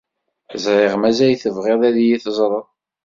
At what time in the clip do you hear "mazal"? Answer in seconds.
0.97-1.33